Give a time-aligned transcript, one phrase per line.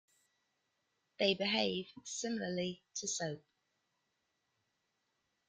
[1.19, 3.43] They behave similarly to soap.